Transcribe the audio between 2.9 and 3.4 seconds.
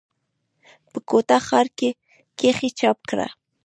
کړه۔